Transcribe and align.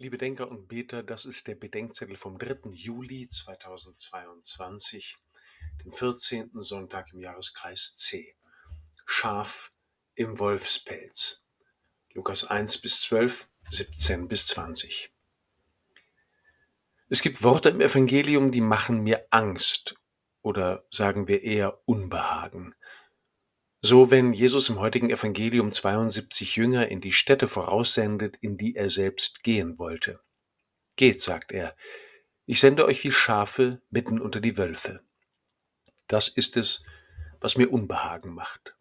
Liebe 0.00 0.16
Denker 0.16 0.48
und 0.48 0.68
Beter, 0.68 1.02
das 1.02 1.24
ist 1.24 1.48
der 1.48 1.56
Bedenkzettel 1.56 2.14
vom 2.14 2.38
3. 2.38 2.70
Juli 2.70 3.26
2022, 3.26 5.18
dem 5.82 5.92
14. 5.92 6.50
Sonntag 6.62 7.12
im 7.12 7.18
Jahreskreis 7.18 7.96
C. 7.96 8.32
Schaf 9.06 9.72
im 10.14 10.38
Wolfspelz. 10.38 11.42
Lukas 12.12 12.44
1 12.44 12.78
bis 12.78 13.02
12, 13.02 13.48
17 13.70 14.28
bis 14.28 14.46
20. 14.46 15.12
Es 17.08 17.20
gibt 17.20 17.42
Worte 17.42 17.70
im 17.70 17.80
Evangelium, 17.80 18.52
die 18.52 18.60
machen 18.60 19.02
mir 19.02 19.26
Angst 19.30 19.96
oder 20.42 20.86
sagen 20.92 21.26
wir 21.26 21.42
eher 21.42 21.82
Unbehagen. 21.86 22.76
So, 23.80 24.10
wenn 24.10 24.32
Jesus 24.32 24.68
im 24.70 24.80
heutigen 24.80 25.08
Evangelium 25.08 25.70
72 25.70 26.56
Jünger 26.56 26.88
in 26.88 27.00
die 27.00 27.12
Städte 27.12 27.46
voraussendet, 27.46 28.36
in 28.40 28.56
die 28.56 28.74
er 28.74 28.90
selbst 28.90 29.44
gehen 29.44 29.78
wollte. 29.78 30.18
Geht, 30.96 31.22
sagt 31.22 31.52
er, 31.52 31.76
ich 32.44 32.58
sende 32.58 32.86
euch 32.86 33.04
wie 33.04 33.12
Schafe 33.12 33.80
mitten 33.88 34.20
unter 34.20 34.40
die 34.40 34.56
Wölfe. 34.56 35.04
Das 36.08 36.28
ist 36.28 36.56
es, 36.56 36.82
was 37.38 37.56
mir 37.56 37.70
Unbehagen 37.70 38.34
macht. 38.34 38.74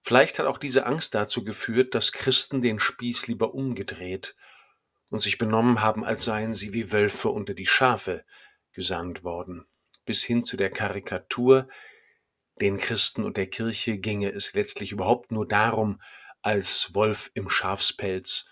Vielleicht 0.00 0.38
hat 0.38 0.46
auch 0.46 0.58
diese 0.58 0.86
Angst 0.86 1.14
dazu 1.14 1.44
geführt, 1.44 1.94
dass 1.94 2.12
Christen 2.12 2.62
den 2.62 2.78
Spieß 2.78 3.26
lieber 3.26 3.52
umgedreht 3.52 4.34
und 5.10 5.20
sich 5.20 5.36
benommen 5.36 5.82
haben, 5.82 6.06
als 6.06 6.24
seien 6.24 6.54
sie 6.54 6.72
wie 6.72 6.90
Wölfe 6.90 7.28
unter 7.28 7.52
die 7.52 7.66
Schafe 7.66 8.24
gesandt 8.72 9.24
worden, 9.24 9.66
bis 10.06 10.22
hin 10.22 10.42
zu 10.42 10.56
der 10.56 10.70
Karikatur, 10.70 11.68
den 12.60 12.78
Christen 12.78 13.24
und 13.24 13.36
der 13.36 13.48
Kirche 13.48 13.98
ginge 13.98 14.30
es 14.30 14.52
letztlich 14.54 14.92
überhaupt 14.92 15.32
nur 15.32 15.46
darum, 15.46 16.00
als 16.42 16.94
Wolf 16.94 17.30
im 17.34 17.48
Schafspelz 17.48 18.50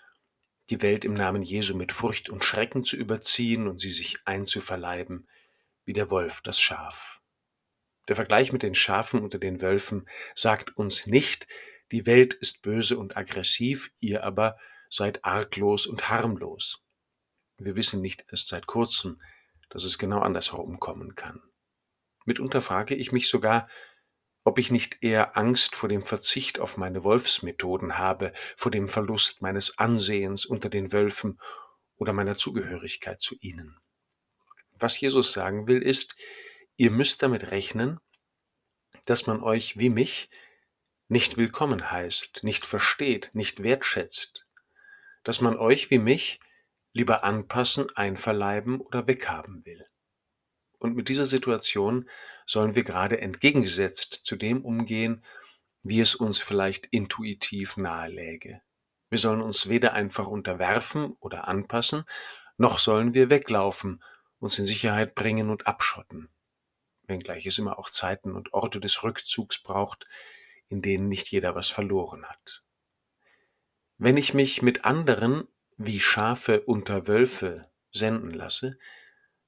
die 0.69 0.81
Welt 0.81 1.05
im 1.05 1.13
Namen 1.13 1.43
Jesu 1.43 1.75
mit 1.75 1.91
Furcht 1.91 2.29
und 2.29 2.43
Schrecken 2.43 2.83
zu 2.83 2.95
überziehen 2.95 3.67
und 3.67 3.79
sie 3.79 3.91
sich 3.91 4.17
einzuverleiben, 4.25 5.27
wie 5.85 5.93
der 5.93 6.09
Wolf 6.09 6.41
das 6.41 6.59
Schaf. 6.59 7.21
Der 8.07 8.15
Vergleich 8.15 8.51
mit 8.51 8.63
den 8.63 8.75
Schafen 8.75 9.21
unter 9.21 9.39
den 9.39 9.61
Wölfen 9.61 10.07
sagt 10.35 10.75
uns 10.75 11.07
nicht, 11.07 11.47
die 11.91 12.05
Welt 12.05 12.33
ist 12.33 12.61
böse 12.61 12.97
und 12.97 13.17
aggressiv, 13.17 13.91
ihr 13.99 14.23
aber 14.23 14.57
seid 14.89 15.23
arglos 15.23 15.85
und 15.85 16.09
harmlos. 16.09 16.83
Wir 17.57 17.75
wissen 17.75 18.01
nicht 18.01 18.25
erst 18.29 18.47
seit 18.47 18.65
kurzem, 18.65 19.21
dass 19.69 19.83
es 19.83 19.97
genau 19.97 20.19
andersherum 20.19 20.79
kommen 20.79 21.15
kann. 21.15 21.41
Mitunter 22.25 22.61
frage 22.61 22.95
ich 22.95 23.11
mich 23.11 23.29
sogar, 23.29 23.67
ob 24.43 24.57
ich 24.59 24.71
nicht 24.71 24.97
eher 25.01 25.37
Angst 25.37 25.75
vor 25.75 25.89
dem 25.89 26.03
Verzicht 26.03 26.59
auf 26.59 26.77
meine 26.77 27.03
Wolfsmethoden 27.03 27.97
habe, 27.97 28.33
vor 28.57 28.71
dem 28.71 28.89
Verlust 28.89 29.41
meines 29.41 29.77
Ansehens 29.77 30.45
unter 30.45 30.69
den 30.69 30.91
Wölfen 30.91 31.39
oder 31.95 32.13
meiner 32.13 32.35
Zugehörigkeit 32.35 33.19
zu 33.19 33.35
ihnen. 33.39 33.77
Was 34.77 34.99
Jesus 34.99 35.31
sagen 35.31 35.67
will, 35.67 35.81
ist, 35.81 36.15
ihr 36.75 36.91
müsst 36.91 37.23
damit 37.23 37.51
rechnen, 37.51 37.99
dass 39.05 39.27
man 39.27 39.41
euch 39.41 39.77
wie 39.77 39.89
mich 39.89 40.29
nicht 41.07 41.37
willkommen 41.37 41.91
heißt, 41.91 42.43
nicht 42.43 42.65
versteht, 42.65 43.31
nicht 43.33 43.63
wertschätzt, 43.63 44.45
dass 45.23 45.41
man 45.41 45.57
euch 45.57 45.89
wie 45.89 45.99
mich 45.99 46.39
lieber 46.91 47.23
anpassen, 47.23 47.87
einverleiben 47.95 48.79
oder 48.79 49.07
weghaben 49.07 49.65
will. 49.65 49.85
Und 50.79 50.95
mit 50.95 51.09
dieser 51.09 51.25
Situation 51.25 52.09
sollen 52.45 52.75
wir 52.75 52.83
gerade 52.83 53.21
entgegengesetzt 53.21 54.21
zu 54.23 54.35
dem 54.35 54.63
umgehen, 54.63 55.23
wie 55.83 55.99
es 55.99 56.15
uns 56.15 56.39
vielleicht 56.39 56.87
intuitiv 56.87 57.77
naheläge. 57.77 58.61
Wir 59.09 59.19
sollen 59.19 59.41
uns 59.41 59.69
weder 59.69 59.93
einfach 59.93 60.27
unterwerfen 60.27 61.15
oder 61.19 61.47
anpassen, 61.47 62.03
noch 62.57 62.79
sollen 62.79 63.13
wir 63.13 63.29
weglaufen, 63.29 64.03
uns 64.39 64.57
in 64.59 64.65
Sicherheit 64.65 65.15
bringen 65.15 65.49
und 65.49 65.67
abschotten. 65.67 66.29
Wenngleich 67.03 67.45
es 67.45 67.57
immer 67.57 67.77
auch 67.77 67.89
Zeiten 67.89 68.33
und 68.33 68.53
Orte 68.53 68.79
des 68.79 69.03
Rückzugs 69.03 69.61
braucht, 69.61 70.07
in 70.67 70.81
denen 70.81 71.09
nicht 71.09 71.27
jeder 71.29 71.55
was 71.55 71.69
verloren 71.69 72.25
hat. 72.25 72.63
Wenn 73.97 74.17
ich 74.17 74.33
mich 74.33 74.61
mit 74.61 74.85
anderen 74.85 75.47
wie 75.77 75.99
Schafe 75.99 76.61
unter 76.61 77.07
Wölfe 77.07 77.69
senden 77.91 78.31
lasse, 78.31 78.77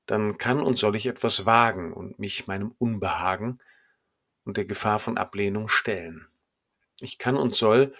dann 0.05 0.38
kann 0.38 0.61
und 0.61 0.77
soll 0.77 0.95
ich 0.95 1.07
etwas 1.07 1.45
wagen 1.45 1.93
und 1.93 2.19
mich 2.19 2.47
meinem 2.47 2.75
Unbehagen 2.77 3.59
und 4.43 4.57
der 4.57 4.66
Gefahr 4.66 4.99
von 4.99 5.17
Ablehnung 5.17 5.67
stellen. 5.67 6.27
Ich 6.99 7.17
kann 7.17 7.35
und 7.35 7.53
soll 7.53 7.93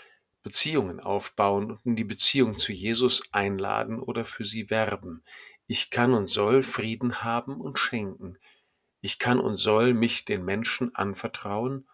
Beziehungen 0.44 1.00
aufbauen 1.00 1.72
und 1.72 1.86
in 1.86 1.96
die 1.96 2.04
Beziehung 2.04 2.56
zu 2.56 2.72
Jesus 2.72 3.34
einladen 3.34 4.00
oder 4.00 4.24
für 4.26 4.46
sie 4.46 4.70
werben. 4.70 5.24
Ich 5.66 5.90
kann 5.90 6.14
und 6.14 6.28
soll 6.28 6.62
Frieden 6.62 7.24
haben 7.24 7.60
und 7.60 7.80
schenken. 7.80 8.38
Ich 9.02 9.18
kann 9.18 9.40
und 9.40 9.56
soll 9.56 9.96
mich 9.96 10.26
den 10.26 10.46
Menschen 10.46 10.94
anvertrauen 10.94 11.88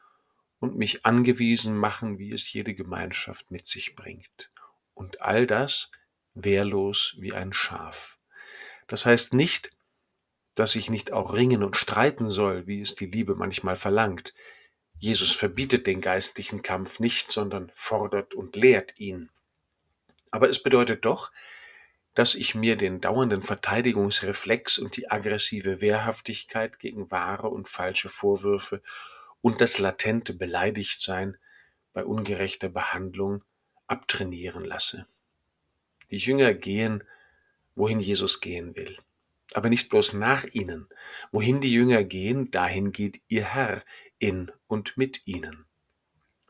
und 0.59 0.77
mich 0.77 1.05
angewiesen 1.05 1.77
machen, 1.77 2.19
wie 2.19 2.33
es 2.33 2.51
jede 2.51 2.75
Gemeinschaft 2.75 3.49
mit 3.51 3.65
sich 3.65 3.95
bringt. 3.95 4.51
Und 4.93 5.21
all 5.21 5.47
das 5.47 5.89
wehrlos 6.33 7.15
wie 7.19 7.33
ein 7.33 7.53
Schaf. 7.53 8.19
Das 8.87 9.05
heißt 9.05 9.33
nicht, 9.33 9.69
dass 10.55 10.75
ich 10.75 10.89
nicht 10.89 11.13
auch 11.13 11.33
ringen 11.33 11.63
und 11.63 11.77
streiten 11.77 12.27
soll, 12.27 12.67
wie 12.67 12.81
es 12.81 12.95
die 12.95 13.05
Liebe 13.05 13.35
manchmal 13.35 13.75
verlangt. 13.75 14.33
Jesus 14.99 15.31
verbietet 15.31 15.87
den 15.87 16.01
geistlichen 16.01 16.61
Kampf 16.61 16.99
nicht, 16.99 17.31
sondern 17.31 17.71
fordert 17.73 18.33
und 18.33 18.55
lehrt 18.55 18.99
ihn. 18.99 19.29
Aber 20.29 20.49
es 20.49 20.61
bedeutet 20.61 21.05
doch, 21.05 21.31
dass 22.13 22.35
ich 22.35 22.55
mir 22.55 22.75
den 22.75 22.99
dauernden 22.99 23.41
Verteidigungsreflex 23.41 24.77
und 24.77 24.97
die 24.97 25.09
aggressive 25.09 25.79
Wehrhaftigkeit 25.81 26.77
gegen 26.79 27.09
wahre 27.09 27.47
und 27.47 27.69
falsche 27.69 28.09
Vorwürfe 28.09 28.81
und 29.41 29.61
das 29.61 29.79
latente 29.79 30.33
Beleidigtsein 30.33 31.37
bei 31.93 32.03
ungerechter 32.05 32.69
Behandlung 32.69 33.43
abtrainieren 33.87 34.65
lasse. 34.65 35.07
Die 36.11 36.17
Jünger 36.17 36.53
gehen, 36.53 37.03
wohin 37.75 38.01
Jesus 38.01 38.41
gehen 38.41 38.75
will 38.75 38.97
aber 39.55 39.69
nicht 39.69 39.89
bloß 39.89 40.13
nach 40.13 40.45
ihnen. 40.45 40.87
Wohin 41.31 41.61
die 41.61 41.71
Jünger 41.71 42.03
gehen, 42.03 42.51
dahin 42.51 42.91
geht 42.91 43.21
ihr 43.27 43.45
Herr 43.45 43.83
in 44.19 44.51
und 44.67 44.97
mit 44.97 45.25
ihnen. 45.27 45.65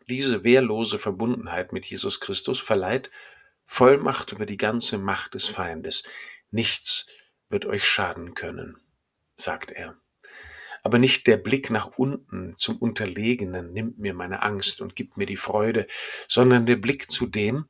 Diese 0.09 0.43
wehrlose 0.43 0.99
Verbundenheit 0.99 1.73
mit 1.73 1.85
Jesus 1.85 2.19
Christus 2.19 2.59
verleiht 2.59 3.11
Vollmacht 3.65 4.33
über 4.33 4.45
die 4.45 4.57
ganze 4.57 4.97
Macht 4.97 5.33
des 5.33 5.47
Feindes. 5.47 6.03
Nichts 6.51 7.07
wird 7.49 7.65
euch 7.65 7.85
schaden 7.85 8.33
können, 8.33 8.77
sagt 9.35 9.71
er. 9.71 9.97
Aber 10.83 10.97
nicht 10.97 11.27
der 11.27 11.37
Blick 11.37 11.69
nach 11.69 11.97
unten 11.97 12.55
zum 12.55 12.77
Unterlegenen 12.77 13.71
nimmt 13.71 13.99
mir 13.99 14.13
meine 14.13 14.41
Angst 14.41 14.81
und 14.81 14.95
gibt 14.95 15.15
mir 15.15 15.27
die 15.27 15.37
Freude, 15.37 15.87
sondern 16.27 16.65
der 16.65 16.75
Blick 16.75 17.09
zu 17.09 17.27
dem, 17.27 17.69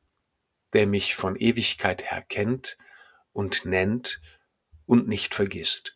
der 0.72 0.88
mich 0.88 1.14
von 1.14 1.36
Ewigkeit 1.36 2.10
her 2.10 2.22
kennt 2.26 2.78
und 3.32 3.66
nennt 3.66 4.20
und 4.86 5.08
nicht 5.08 5.34
vergisst. 5.34 5.94